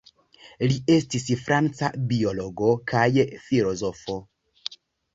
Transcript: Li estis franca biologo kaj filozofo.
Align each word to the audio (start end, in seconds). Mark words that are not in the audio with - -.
Li 0.71 0.77
estis 0.93 1.27
franca 1.43 1.91
biologo 2.13 2.73
kaj 2.95 3.07
filozofo. 3.47 4.21